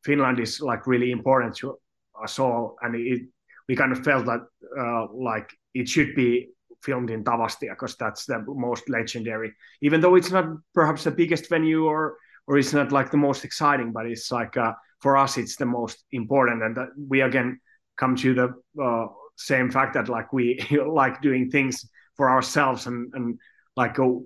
Finland 0.05 0.39
is 0.39 0.61
like 0.61 0.87
really 0.87 1.11
important 1.11 1.57
to 1.57 1.77
us 2.23 2.39
all, 2.39 2.77
and 2.81 2.95
it 2.95 3.23
we 3.67 3.75
kind 3.75 3.91
of 3.91 4.01
felt 4.01 4.25
that 4.25 4.41
uh, 4.79 5.07
like 5.13 5.49
it 5.73 5.89
should 5.89 6.15
be 6.15 6.51
filmed 6.83 7.09
in 7.09 7.21
Tavastia 7.25 7.71
because 7.71 7.97
that's 7.97 8.25
the 8.25 8.39
most 8.47 8.87
legendary. 8.87 9.53
Even 9.81 9.99
though 9.99 10.15
it's 10.15 10.31
not 10.31 10.45
perhaps 10.73 11.03
the 11.03 11.11
biggest 11.11 11.49
venue 11.49 11.83
or 11.85 12.15
or 12.47 12.57
it's 12.57 12.71
not 12.71 12.93
like 12.93 13.11
the 13.11 13.17
most 13.17 13.43
exciting, 13.43 13.91
but 13.91 14.05
it's 14.05 14.31
like 14.31 14.55
uh, 14.55 14.71
for 15.03 15.17
us 15.17 15.37
it's 15.37 15.57
the 15.57 15.65
most 15.65 16.05
important, 16.11 16.63
and 16.63 16.77
we 17.09 17.21
again 17.21 17.59
come 17.97 18.15
to 18.15 18.33
the 18.33 18.47
uh, 18.81 19.07
same 19.35 19.69
fact 19.69 19.93
that 19.93 20.07
like 20.09 20.31
we 20.31 20.65
like 20.87 21.21
doing 21.21 21.51
things 21.51 21.85
for 22.15 22.29
ourselves 22.29 22.87
and 22.87 23.13
and 23.13 23.37
like 23.75 23.95
go 23.95 24.23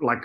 like 0.00 0.24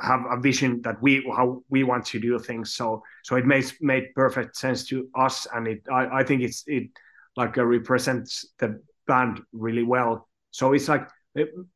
have 0.00 0.20
a 0.30 0.38
vision 0.40 0.80
that 0.82 1.00
we 1.02 1.24
how 1.36 1.62
we 1.70 1.82
want 1.84 2.04
to 2.06 2.20
do 2.20 2.38
things. 2.38 2.74
So 2.74 3.02
so 3.24 3.36
it 3.36 3.46
makes 3.46 3.72
made 3.80 4.14
perfect 4.14 4.56
sense 4.56 4.86
to 4.88 5.08
us. 5.14 5.46
And 5.54 5.66
it 5.66 5.82
i, 5.90 6.20
I 6.20 6.22
think 6.22 6.42
it's 6.42 6.62
it 6.66 6.88
like 7.34 7.56
uh, 7.58 7.64
represents 7.64 8.46
the 8.58 8.80
band 9.06 9.40
really 9.52 9.84
well. 9.84 10.28
So 10.50 10.74
it's 10.74 10.88
like 10.88 11.08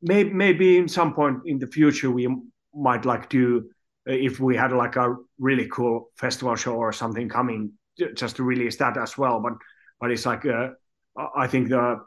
maybe 0.03 0.31
maybe 0.31 0.77
in 0.77 0.89
some 0.89 1.15
point 1.15 1.39
in 1.47 1.59
the 1.59 1.67
future 1.67 2.11
we 2.11 2.29
might 2.75 3.05
like 3.05 3.29
do 3.29 3.71
if 4.07 4.41
we 4.41 4.57
had 4.57 4.73
like 4.73 4.97
a 4.97 5.17
really 5.39 5.69
cool 5.69 6.11
festival 6.17 6.57
show 6.57 6.75
or 6.75 6.93
something 6.93 7.29
coming 7.29 7.73
just 8.15 8.37
to 8.37 8.43
release 8.43 8.77
that 8.77 8.97
as 8.97 9.17
well 9.17 9.41
but 9.41 9.53
but 10.01 10.11
it's 10.11 10.27
like 10.27 10.45
uh, 10.45 10.71
I 11.37 11.47
think 11.47 11.69
the 11.69 12.01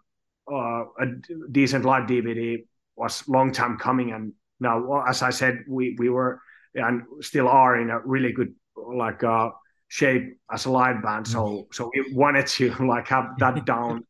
uh, 0.52 0.84
a 1.00 1.06
decent 1.52 1.86
live 1.86 2.08
DVD 2.08 2.66
was 2.96 3.28
long 3.28 3.52
time 3.52 3.78
coming, 3.78 4.12
and 4.12 4.34
now 4.60 5.04
as 5.08 5.22
I 5.22 5.30
said, 5.30 5.64
we 5.68 5.96
we 5.98 6.10
were 6.10 6.42
and 6.74 7.04
still 7.22 7.48
are 7.48 7.80
in 7.80 7.90
a 7.90 8.00
really 8.00 8.34
good 8.34 8.54
like 8.76 9.24
uh, 9.24 9.52
shape 9.88 10.38
as 10.52 10.66
a 10.66 10.72
live 10.72 11.02
band. 11.02 11.28
So 11.28 11.68
so 11.72 11.92
we 11.94 12.14
wanted 12.14 12.48
to 12.48 12.74
like 12.86 13.08
have 13.08 13.38
that 13.40 13.66
down 13.74 14.06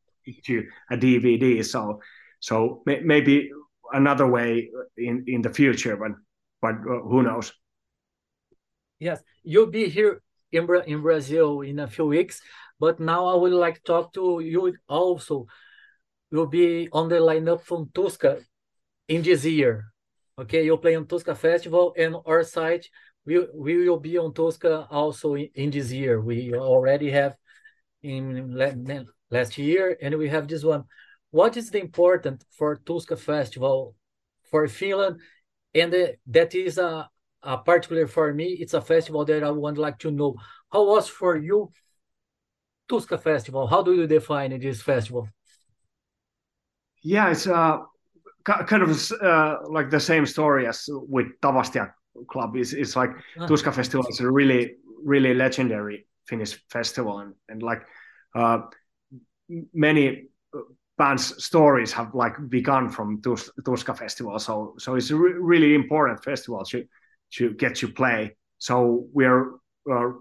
to 0.46 0.68
a 0.92 0.98
DVD. 0.98 1.64
So 1.64 2.02
so 2.40 2.82
may, 2.86 3.02
maybe 3.02 3.52
another 3.94 4.28
way 4.28 4.70
in 4.98 5.26
in 5.28 5.42
the 5.42 5.54
future, 5.54 5.96
but 5.98 6.12
but 6.62 6.76
uh, 6.76 7.02
who 7.02 7.24
knows? 7.24 7.54
Yes, 9.00 9.22
you'll 9.44 9.72
be 9.72 9.90
here 9.90 10.22
in 10.52 10.68
in 10.88 11.02
Brazil 11.02 11.62
in 11.62 11.80
a 11.80 11.88
few 11.88 12.06
weeks. 12.06 12.42
But 12.80 13.00
now 13.00 13.28
I 13.28 13.36
would 13.36 13.54
like 13.54 13.76
to 13.76 13.84
talk 13.84 14.14
to 14.14 14.40
you 14.40 14.76
also. 14.88 15.48
You'll 16.32 16.48
be 16.48 16.90
on 16.92 17.08
the 17.10 17.16
lineup 17.16 17.62
from 17.62 17.88
Tuska 17.88 18.44
in 19.08 19.22
this 19.22 19.46
year. 19.46 19.86
Okay, 20.38 20.66
you'll 20.66 20.78
play 20.78 20.96
on 20.96 21.06
Tuska 21.06 21.36
Festival 21.38 21.94
and 21.98 22.16
our 22.26 22.44
site 22.44 22.90
we, 23.26 23.46
we 23.54 23.90
will 23.90 24.00
be 24.00 24.18
on 24.18 24.34
Tuska 24.34 24.88
also 24.90 25.34
in, 25.34 25.50
in 25.56 25.72
this 25.72 25.92
year. 25.92 26.22
We 26.22 26.54
already 26.54 27.10
have 27.12 27.36
in 28.04 28.56
last 29.32 29.58
year 29.58 29.98
and 30.02 30.16
we 30.16 30.30
have 30.30 30.48
this 30.48 30.64
one. 30.64 30.84
What 31.32 31.58
is 31.58 31.72
the 31.72 31.80
important 31.80 32.46
for 32.52 32.78
Tuska 32.78 33.18
Festival 33.18 33.96
for 34.52 34.68
Finland? 34.68 35.20
And 35.74 35.94
uh, 35.94 36.08
that 36.28 36.54
is 36.56 36.78
a, 36.78 37.10
a 37.46 37.58
particular 37.58 38.08
for 38.08 38.34
me. 38.34 38.58
It's 38.60 38.74
a 38.74 38.82
festival 38.82 39.24
that 39.26 39.44
I 39.44 39.52
would 39.52 39.78
like 39.78 40.00
to 40.00 40.12
know. 40.12 40.36
How 40.72 40.86
was 40.86 41.08
for 41.08 41.38
you 41.38 41.72
Tuska 42.90 43.22
Festival. 43.22 43.68
How 43.68 43.82
do 43.82 43.94
you 43.94 44.08
define 44.08 44.60
this 44.60 44.82
festival? 44.82 45.30
Yeah, 47.02 47.30
it's 47.30 47.48
uh, 47.48 47.80
kind 48.44 48.84
of 48.84 49.12
uh, 49.22 49.58
like 49.70 49.90
the 49.90 50.00
same 50.00 50.26
story 50.26 50.68
as 50.68 50.86
with 50.90 51.28
Tavastia 51.42 51.92
Club. 52.28 52.56
It's, 52.56 52.74
it's 52.74 52.96
like 52.96 53.12
ah. 53.40 53.48
Tuska 53.48 53.74
Festival 53.74 54.06
is 54.08 54.20
a 54.20 54.30
really, 54.30 54.76
really 55.04 55.34
legendary 55.34 56.08
Finnish 56.28 56.60
festival, 56.70 57.20
and, 57.20 57.34
and 57.50 57.62
like 57.62 57.84
uh, 58.34 58.62
many 59.74 60.30
bands' 60.98 61.44
stories 61.44 61.92
have 61.92 62.16
like 62.16 62.34
begun 62.50 62.90
from 62.90 63.22
Tus- 63.22 63.52
Tuska 63.62 63.96
Festival. 63.96 64.40
So, 64.40 64.74
so 64.80 64.96
it's 64.96 65.12
a 65.12 65.16
re- 65.16 65.34
really 65.34 65.76
important 65.76 66.24
festival 66.24 66.64
to 66.66 66.86
to 67.34 67.54
get 67.54 67.76
to 67.76 67.88
play. 67.88 68.36
So 68.60 69.08
we're 69.14 69.54
uh, 69.92 70.12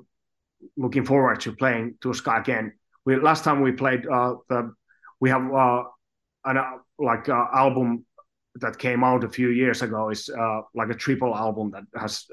looking 0.76 1.04
forward 1.04 1.40
to 1.40 1.54
playing 1.54 1.94
Tuska 2.00 2.40
again. 2.40 2.72
We 3.04 3.16
last 3.16 3.44
time 3.44 3.60
we 3.60 3.72
played 3.72 4.06
uh, 4.06 4.36
the 4.48 4.74
we 5.20 5.30
have 5.30 5.52
uh, 5.52 5.84
an 6.44 6.58
uh, 6.58 6.70
like 6.98 7.28
uh, 7.28 7.46
album 7.52 8.04
that 8.56 8.78
came 8.78 9.02
out 9.02 9.24
a 9.24 9.28
few 9.28 9.50
years 9.50 9.82
ago 9.82 10.10
is 10.10 10.28
uh, 10.28 10.60
like 10.74 10.90
a 10.90 10.94
triple 10.94 11.34
album 11.34 11.72
that 11.72 11.84
has 11.98 12.26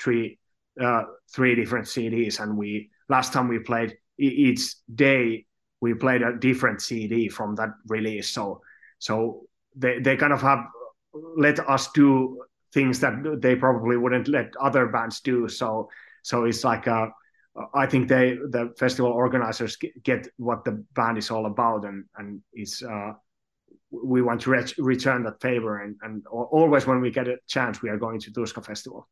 three 0.00 0.38
uh, 0.80 1.02
three 1.32 1.54
different 1.54 1.86
CDs, 1.86 2.40
and 2.40 2.56
we 2.56 2.90
last 3.08 3.32
time 3.32 3.48
we 3.48 3.58
played 3.58 3.96
each 4.18 4.74
day 4.94 5.46
we 5.80 5.92
played 5.92 6.22
a 6.22 6.36
different 6.38 6.80
CD 6.80 7.28
from 7.28 7.54
that 7.56 7.70
release. 7.86 8.30
So 8.30 8.62
so 8.98 9.46
they 9.76 9.98
they 9.98 10.16
kind 10.16 10.32
of 10.32 10.40
have 10.40 10.60
let 11.36 11.58
us 11.68 11.90
do 11.92 12.42
things 12.74 13.00
that 13.00 13.38
they 13.40 13.56
probably 13.56 13.96
wouldn't 13.96 14.28
let 14.28 14.54
other 14.60 14.88
bands 14.88 15.20
do. 15.20 15.48
So 15.48 15.88
so 16.22 16.44
it's 16.44 16.64
like 16.64 16.86
a 16.86 17.08
I 17.72 17.86
think 17.86 18.08
they 18.08 18.36
the 18.50 18.74
festival 18.78 19.12
organizers 19.12 19.76
get 20.02 20.26
what 20.36 20.64
the 20.64 20.84
band 20.94 21.18
is 21.18 21.30
all 21.30 21.46
about, 21.46 21.84
and 21.84 22.04
and 22.16 22.40
is 22.52 22.82
uh, 22.82 23.12
we 23.90 24.22
want 24.22 24.40
to 24.42 24.50
re- 24.50 24.74
return 24.78 25.22
that 25.22 25.40
favor, 25.40 25.82
and 25.82 25.96
and 26.02 26.26
always 26.26 26.86
when 26.86 27.00
we 27.00 27.12
get 27.12 27.28
a 27.28 27.38
chance, 27.46 27.80
we 27.80 27.90
are 27.90 27.96
going 27.96 28.18
to 28.20 28.32
Tuska 28.32 28.64
Festival. 28.64 29.08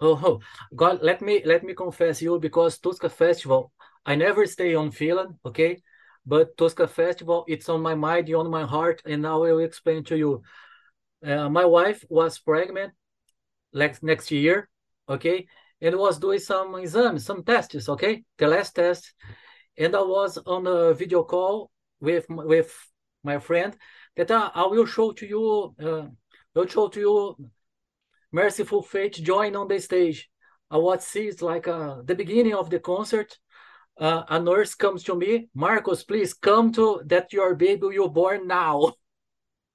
Oh, 0.00 0.20
oh, 0.24 0.40
God, 0.74 0.98
let 1.02 1.22
me 1.22 1.42
let 1.44 1.62
me 1.62 1.74
confess 1.74 2.20
you 2.20 2.40
because 2.40 2.80
Tuska 2.80 3.08
Festival, 3.08 3.70
I 4.04 4.16
never 4.16 4.44
stay 4.46 4.74
on 4.74 4.90
Finland, 4.90 5.36
okay, 5.46 5.80
but 6.26 6.56
Tuska 6.56 6.88
Festival, 6.88 7.44
it's 7.46 7.68
on 7.68 7.80
my 7.80 7.94
mind, 7.94 8.34
on 8.34 8.50
my 8.50 8.64
heart, 8.64 9.02
and 9.06 9.22
now 9.22 9.44
I 9.44 9.52
will 9.52 9.60
explain 9.60 10.02
to 10.04 10.16
you. 10.16 10.42
Uh, 11.24 11.48
my 11.48 11.64
wife 11.64 12.04
was 12.08 12.38
pregnant 12.38 12.92
next 13.72 14.02
next 14.02 14.30
year, 14.30 14.68
okay, 15.08 15.46
and 15.80 15.96
was 15.96 16.18
doing 16.18 16.38
some 16.38 16.74
exams, 16.76 17.24
some 17.24 17.44
tests, 17.44 17.88
okay, 17.88 18.24
the 18.38 18.46
last 18.46 18.74
test, 18.74 19.14
and 19.78 19.94
I 19.94 20.02
was 20.02 20.38
on 20.38 20.66
a 20.66 20.94
video 20.94 21.22
call 21.24 21.70
with 22.00 22.26
with 22.28 22.72
my 23.22 23.38
friend 23.38 23.76
that 24.16 24.30
uh, 24.30 24.50
I 24.54 24.66
will 24.66 24.86
show 24.86 25.12
to 25.12 25.26
you, 25.26 25.74
uh, 25.80 26.08
will 26.54 26.66
show 26.66 26.88
to 26.88 27.00
you, 27.00 27.36
Mercyful 28.32 28.82
Fate 28.82 29.14
join 29.14 29.56
on 29.56 29.68
the 29.68 29.78
stage. 29.80 30.28
I 30.70 30.96
see 30.98 31.30
like 31.40 31.68
uh, 31.68 32.02
the 32.04 32.14
beginning 32.14 32.54
of 32.54 32.70
the 32.70 32.80
concert. 32.80 33.38
Uh, 33.98 34.22
a 34.28 34.40
nurse 34.40 34.74
comes 34.74 35.04
to 35.04 35.14
me, 35.14 35.50
Marcos, 35.54 36.02
please 36.02 36.32
come 36.32 36.72
to 36.72 37.02
that 37.06 37.32
your 37.32 37.54
baby 37.54 37.86
will 37.88 38.08
born 38.08 38.46
now. 38.46 38.94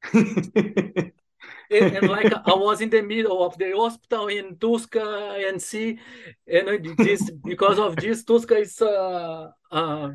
and, 1.72 2.08
like 2.08 2.32
I 2.34 2.54
was 2.54 2.82
in 2.82 2.90
the 2.90 3.02
middle 3.02 3.46
of 3.46 3.58
the 3.58 3.72
hospital 3.76 4.28
in 4.28 4.56
Tuska 4.56 5.48
and 5.50 5.62
see, 5.62 6.00
and 6.48 6.98
this 6.98 7.30
because 7.44 7.80
of 7.80 7.96
this 7.96 8.24
Tuska 8.24 8.62
is 8.62 8.82
uh, 8.82 9.52
uh 9.72 10.12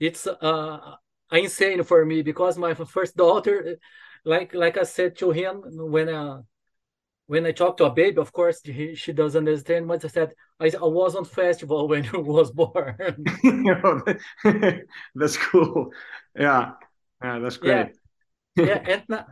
it's 0.00 0.26
uh 0.26 0.94
insane 1.32 1.82
for 1.84 2.04
me 2.04 2.22
because 2.22 2.58
my 2.58 2.74
first 2.74 3.16
daughter, 3.16 3.78
like 4.24 4.54
like 4.54 4.76
I 4.76 4.84
said 4.84 5.16
to 5.18 5.30
him 5.30 5.62
when 5.64 6.08
uh 6.08 6.42
when 7.26 7.44
I 7.44 7.52
talk 7.52 7.76
to 7.76 7.84
a 7.84 7.90
baby, 7.90 8.16
of 8.18 8.32
course 8.32 8.60
he, 8.64 8.94
she 8.94 9.12
doesn't 9.12 9.46
understand. 9.46 9.86
what 9.86 10.04
I 10.04 10.08
said 10.08 10.32
I, 10.58 10.66
I 10.66 10.86
was 10.86 11.14
on 11.14 11.24
festival 11.24 11.86
when 11.92 12.04
he 12.04 12.16
was 12.16 12.50
born. 12.50 12.96
that's 15.14 15.36
cool. 15.36 15.92
Yeah, 16.34 16.72
yeah, 17.22 17.38
that's 17.38 17.58
great. 17.58 17.90
Yeah, 18.56 18.64
yeah 18.64 19.02
and 19.08 19.24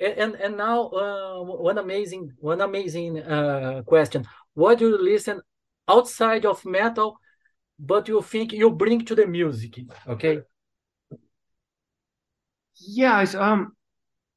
and 0.00 0.34
and 0.34 0.56
now 0.56 0.88
uh, 0.88 1.42
one 1.42 1.78
amazing 1.78 2.32
one 2.38 2.60
amazing 2.60 3.20
uh, 3.22 3.82
question. 3.86 4.26
What 4.54 4.78
do 4.78 4.88
you 4.88 5.02
listen 5.02 5.40
outside 5.88 6.44
of 6.44 6.64
metal 6.64 7.18
but 7.78 8.08
you 8.08 8.20
think 8.22 8.52
you 8.52 8.70
bring 8.70 9.04
to 9.04 9.14
the 9.14 9.26
music 9.26 9.78
okay? 10.06 10.40
Yeah 12.80 13.24
um 13.34 13.72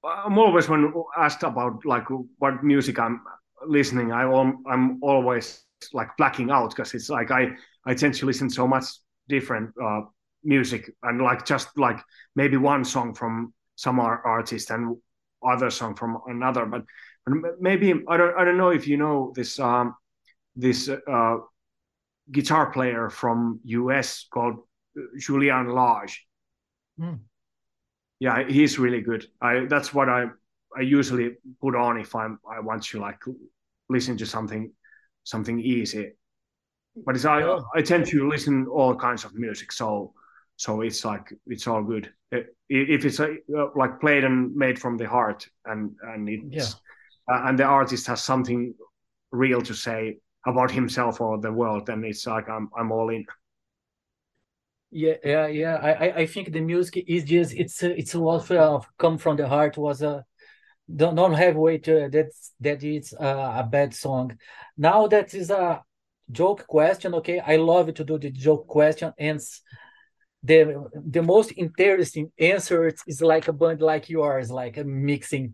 i'm 0.03 0.37
always 0.37 0.67
when 0.67 0.93
asked 1.17 1.43
about 1.43 1.85
like 1.85 2.05
what 2.39 2.63
music 2.63 2.97
i'm 2.97 3.21
listening 3.67 4.11
i 4.11 4.23
i'm 4.67 4.97
always 5.03 5.63
like 5.93 6.09
blacking 6.17 6.49
out 6.49 6.71
because 6.71 6.93
it's 6.95 7.09
like 7.09 7.29
i 7.29 7.49
i 7.85 7.93
tend 7.93 8.15
to 8.15 8.25
listen 8.25 8.49
so 8.49 8.67
much 8.67 8.85
different 9.27 9.71
uh 9.83 10.01
music. 10.43 10.91
And 11.03 11.21
like 11.21 11.45
just 11.45 11.77
like 11.77 11.99
maybe 12.35 12.57
one 12.57 12.83
song 12.83 13.13
from 13.13 13.53
some 13.75 13.99
artist 13.99 14.71
and 14.71 14.97
other 15.45 15.69
song 15.69 15.95
from 15.95 16.19
another. 16.27 16.65
But, 16.65 16.83
but 17.25 17.61
maybe 17.61 17.93
I 18.07 18.17
don't 18.17 18.37
I 18.37 18.45
don't 18.45 18.57
know 18.57 18.69
if 18.69 18.87
you 18.87 18.97
know 18.97 19.31
this 19.35 19.59
um, 19.59 19.95
this 20.55 20.89
uh, 20.89 21.37
guitar 22.31 22.71
player 22.71 23.09
from 23.09 23.59
US 23.63 24.27
called 24.31 24.57
Julian 25.17 25.69
Lage. 25.69 26.25
Mm. 26.99 27.19
Yeah, 28.19 28.47
he's 28.47 28.77
really 28.77 29.01
good. 29.01 29.25
I 29.41 29.65
that's 29.65 29.93
what 29.93 30.09
I 30.09 30.27
I 30.77 30.81
usually 30.81 31.37
put 31.59 31.75
on 31.75 31.99
if 31.99 32.15
I'm 32.15 32.39
I 32.49 32.59
want 32.59 32.83
to 32.83 32.99
like 32.99 33.19
listen 33.89 34.17
to 34.17 34.25
something 34.25 34.71
something 35.23 35.59
easy. 35.59 36.11
But 36.95 37.15
it's, 37.15 37.25
I 37.25 37.59
I 37.73 37.81
tend 37.81 38.05
to 38.07 38.29
listen 38.29 38.67
all 38.67 38.95
kinds 38.95 39.25
of 39.25 39.33
music, 39.33 39.71
so 39.71 40.13
so 40.61 40.81
it's 40.81 41.03
like 41.03 41.33
it's 41.47 41.65
all 41.65 41.81
good. 41.81 42.13
If 42.69 43.03
it's 43.03 43.19
a, 43.19 43.35
like 43.75 43.99
played 43.99 44.23
and 44.23 44.55
made 44.55 44.77
from 44.77 44.95
the 44.95 45.07
heart 45.07 45.47
and 45.65 45.95
and 46.03 46.29
it's 46.29 46.75
yeah. 47.27 47.35
uh, 47.35 47.47
and 47.47 47.57
the 47.57 47.63
artist 47.63 48.05
has 48.05 48.21
something 48.23 48.75
real 49.31 49.61
to 49.63 49.73
say 49.73 50.19
about 50.45 50.69
himself 50.69 51.19
or 51.19 51.39
the 51.39 51.51
world 51.51 51.87
then 51.87 52.03
it's 52.03 52.27
like 52.27 52.47
i'm 52.47 52.69
i'm 52.77 52.91
all 52.91 53.09
in. 53.09 53.25
Yeah 54.91 55.15
yeah 55.23 55.47
yeah. 55.47 55.75
I 55.77 56.21
i 56.21 56.25
think 56.27 56.51
the 56.51 56.61
music 56.61 57.05
is 57.07 57.23
just 57.23 57.53
it's 57.55 57.81
it's 57.81 58.13
a 58.13 58.19
lot 58.19 58.51
of 58.51 58.85
come 58.99 59.17
from 59.17 59.37
the 59.37 59.47
heart 59.47 59.77
was 59.77 60.03
a 60.03 60.23
don't, 60.95 61.15
don't 61.15 61.33
have 61.33 61.55
way 61.55 61.79
to 61.79 62.07
that's 62.11 62.51
that 62.59 62.83
it's 62.83 63.13
a, 63.13 63.31
a 63.61 63.67
bad 63.67 63.95
song. 63.95 64.37
Now 64.77 65.07
that 65.07 65.33
is 65.33 65.49
a 65.49 65.81
joke 66.31 66.67
question 66.67 67.15
okay? 67.15 67.39
I 67.39 67.55
love 67.55 67.91
to 67.95 68.03
do 68.03 68.19
the 68.19 68.29
joke 68.29 68.67
question 68.67 69.11
and 69.17 69.41
the 70.43 70.89
the 70.93 71.21
most 71.21 71.53
interesting 71.55 72.31
answer 72.39 72.91
is 73.07 73.21
like 73.21 73.47
a 73.47 73.53
band 73.53 73.81
like 73.81 74.09
yours, 74.09 74.49
like 74.49 74.77
a 74.77 74.83
mixing 74.83 75.53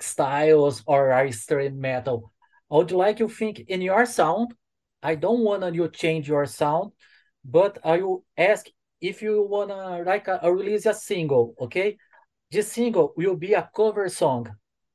styles 0.00 0.82
or 0.86 1.12
extreme 1.12 1.80
metal. 1.80 2.32
I 2.70 2.76
would 2.76 2.90
like 2.90 3.20
you 3.20 3.28
think 3.28 3.60
in 3.68 3.80
your 3.80 4.04
sound. 4.06 4.54
I 5.02 5.14
don't 5.14 5.44
want 5.44 5.74
you 5.74 5.88
change 5.88 6.28
your 6.28 6.46
sound, 6.46 6.92
but 7.44 7.78
I 7.84 8.02
will 8.02 8.24
ask 8.36 8.66
if 9.00 9.22
you 9.22 9.42
wanna 9.48 10.02
like 10.04 10.26
a, 10.26 10.40
a 10.42 10.52
release 10.52 10.86
a 10.86 10.94
single, 10.94 11.54
okay? 11.60 11.96
This 12.50 12.72
single 12.72 13.12
will 13.16 13.36
be 13.36 13.52
a 13.54 13.68
cover 13.74 14.08
song, 14.08 14.48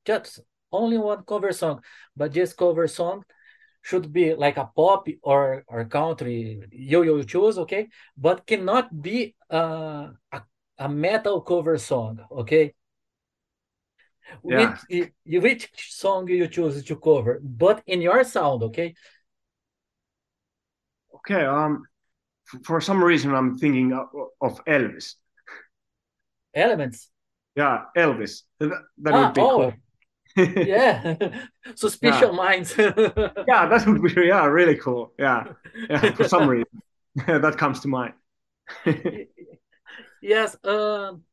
just 0.06 0.40
only 0.72 0.98
one 0.98 1.24
cover 1.24 1.54
song, 1.54 1.82
but 2.16 2.34
this 2.34 2.54
cover 2.54 2.88
song 2.88 3.24
should 3.82 4.14
be 4.14 4.34
like 4.36 4.58
a 4.58 4.70
pop 4.76 5.08
or 5.24 5.64
or 5.68 5.86
country 5.86 6.62
you 6.72 7.04
you 7.04 7.24
choose 7.24 7.58
okay? 7.58 7.90
But 8.18 8.46
cannot 8.46 9.02
be 9.02 9.36
uh, 9.50 10.10
a, 10.32 10.42
a 10.78 10.90
metal 10.90 11.42
cover 11.42 11.78
song 11.78 12.20
okay? 12.32 12.74
Yeah. 14.46 14.78
which 14.88 15.12
which 15.26 15.70
song 15.90 16.28
you 16.28 16.48
choose 16.48 16.84
to 16.84 16.96
cover? 16.96 17.40
But 17.44 17.84
in 17.88 18.02
your 18.02 18.24
sound 18.24 18.64
okay? 18.64 18.94
Okay 21.16 21.46
um 21.46 21.84
for 22.66 22.82
some 22.82 23.02
reason 23.04 23.34
i'm 23.34 23.58
thinking 23.58 23.94
of, 23.94 24.08
of 24.42 24.64
elvis. 24.66 25.16
Elements? 26.54 27.10
Yeah 27.56 27.86
elvis. 27.98 28.44
That, 28.60 28.70
that 29.00 29.14
ah, 29.14 29.26
would 29.26 29.34
be 29.34 29.42
oh. 29.42 29.58
cool 29.58 29.74
yeah, 30.38 31.16
suspicious 31.76 32.22
yeah. 32.22 32.32
minds. 32.32 32.76
yeah, 32.78 33.68
that 33.68 33.84
would 33.88 34.02
be 34.02 34.28
yeah 34.28 34.46
really 34.46 34.76
cool. 34.76 35.14
Yeah, 35.18 35.54
yeah 35.90 36.12
for 36.14 36.28
some 36.28 36.48
reason 36.48 36.82
that 37.28 37.58
comes 37.58 37.80
to 37.82 37.88
mind. 37.88 38.14
yes, 40.22 40.56
um, 40.64 41.24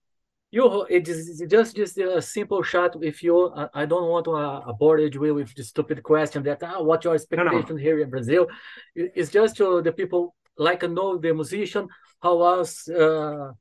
you 0.50 0.86
it 0.88 1.08
is 1.08 1.42
just 1.48 1.76
just 1.76 1.98
a 1.98 2.22
simple 2.22 2.62
shot 2.62 2.98
with 2.98 3.22
you. 3.22 3.52
I, 3.54 3.82
I 3.82 3.86
don't 3.86 4.08
want 4.08 4.24
to 4.24 4.32
uh, 4.32 4.72
bore 4.72 4.98
you 4.98 5.34
with 5.34 5.54
the 5.54 5.62
stupid 5.62 6.02
question 6.02 6.42
that 6.44 6.62
ah, 6.62 6.82
what 6.82 7.04
your 7.04 7.14
expectation 7.14 7.52
no, 7.52 7.74
no. 7.74 7.76
here 7.76 8.00
in 8.00 8.10
Brazil. 8.10 8.46
It's 8.94 9.30
just 9.30 9.56
to 9.56 9.82
the 9.82 9.92
people 9.92 10.34
like 10.56 10.82
know 10.82 11.18
the 11.18 11.32
musician 11.32 11.88
how 12.20 12.38
was 12.38 12.88
uh, 12.88 13.52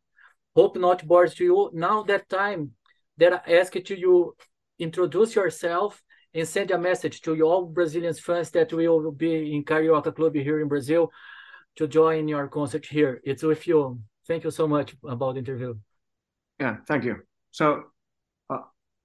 hope 0.56 0.78
not 0.78 1.06
bored 1.06 1.32
to 1.32 1.44
you. 1.44 1.70
Now 1.74 2.04
that 2.04 2.28
time 2.30 2.72
that 3.18 3.44
I 3.46 3.58
asked 3.60 3.86
to 3.86 4.00
you 4.00 4.36
introduce 4.80 5.36
yourself 5.36 6.02
and 6.34 6.48
send 6.48 6.72
a 6.72 6.78
message 6.78 7.22
to 7.22 7.42
all 7.42 7.66
Brazilian 7.66 8.14
fans 8.14 8.52
that 8.52 8.72
we 8.74 8.88
will 8.88 9.12
be 9.12 9.56
in 9.56 9.64
Carioca 9.64 10.16
Club 10.16 10.36
here 10.36 10.62
in 10.62 10.68
Brazil 10.68 11.12
to 11.78 11.88
join 11.88 12.28
your 12.28 12.48
concert 12.48 12.86
here. 12.86 13.22
It's 13.24 13.44
with 13.44 13.68
you. 13.68 14.00
Thank 14.28 14.44
you 14.44 14.52
so 14.52 14.68
much 14.68 14.96
about 15.08 15.34
the 15.34 15.40
interview. 15.40 15.76
Yeah, 16.60 16.78
thank 16.88 17.04
you. 17.06 17.18
So 17.52 17.84
uh, 18.50 18.60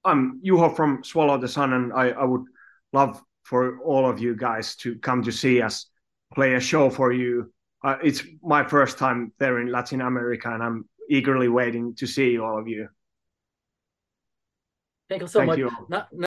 I'm 0.04 0.40
Juho 0.44 0.74
from 0.74 1.04
Swallow 1.04 1.38
the 1.38 1.48
Sun, 1.48 1.72
and 1.72 1.92
I, 1.92 2.10
I 2.10 2.24
would 2.24 2.44
love 2.92 3.22
for 3.44 3.78
all 3.80 4.08
of 4.08 4.20
you 4.20 4.34
guys 4.36 4.76
to 4.76 4.96
come 4.96 5.22
to 5.22 5.32
see 5.32 5.62
us 5.62 5.86
play 6.34 6.54
a 6.54 6.60
show 6.60 6.90
for 6.90 7.12
you. 7.12 7.52
Uh, 7.84 7.96
it's 8.02 8.22
my 8.42 8.64
first 8.64 8.98
time 8.98 9.32
there 9.38 9.60
in 9.60 9.70
Latin 9.70 10.00
America, 10.00 10.52
and 10.52 10.62
I'm 10.62 10.88
eagerly 11.10 11.48
waiting 11.48 11.94
to 11.96 12.06
see 12.06 12.38
all 12.38 12.58
of 12.58 12.68
you. 12.68 12.88
Thank 15.12 15.22
you 15.22 15.28
so 15.28 15.40
Thank 15.40 15.48
much. 15.50 15.58
You. 15.58 15.70